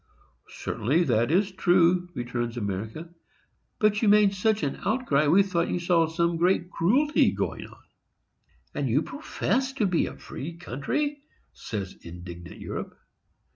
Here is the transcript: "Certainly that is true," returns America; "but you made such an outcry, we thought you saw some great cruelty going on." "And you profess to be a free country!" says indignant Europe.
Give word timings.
"Certainly 0.49 1.03
that 1.03 1.29
is 1.29 1.51
true," 1.51 2.09
returns 2.15 2.57
America; 2.57 3.13
"but 3.77 4.01
you 4.01 4.07
made 4.09 4.33
such 4.33 4.63
an 4.63 4.79
outcry, 4.83 5.27
we 5.27 5.43
thought 5.43 5.69
you 5.69 5.77
saw 5.79 6.07
some 6.07 6.37
great 6.37 6.71
cruelty 6.71 7.29
going 7.31 7.67
on." 7.67 7.83
"And 8.73 8.89
you 8.89 9.03
profess 9.03 9.71
to 9.73 9.85
be 9.85 10.07
a 10.07 10.17
free 10.17 10.57
country!" 10.57 11.21
says 11.53 11.93
indignant 12.01 12.59
Europe. 12.59 12.95